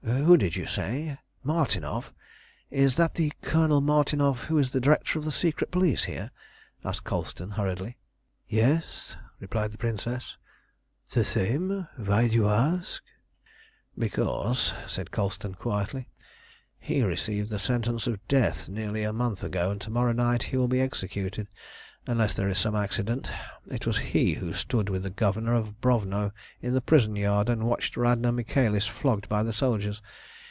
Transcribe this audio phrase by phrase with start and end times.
[0.03, 1.17] "Who did you say?
[1.45, 2.11] Martinov?
[2.71, 6.31] Is that the Colonel Martinov who is the director of the secret police here?"
[6.83, 7.97] asked Colston hurriedly.
[8.47, 10.37] "Yes," replied the Princess,
[11.11, 11.87] "the same.
[11.97, 13.03] Why do you ask?"
[13.97, 16.09] "Because," said Colston quietly,
[16.79, 20.57] "he received the sentence of death nearly a month ago, and to morrow night he
[20.57, 21.47] will be executed,
[22.07, 23.31] unless there is some accident.
[23.69, 27.63] It was he who stood with the governor of Brovno in the prison yard and
[27.67, 30.01] watched Radna Michaelis flogged by the soldiers.